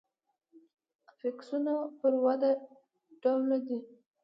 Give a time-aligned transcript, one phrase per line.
[1.11, 2.51] افیکسونه پر وده
[3.21, 3.79] ډوله دي.